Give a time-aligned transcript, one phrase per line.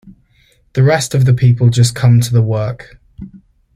[0.73, 2.97] The rest of the people just come to the work.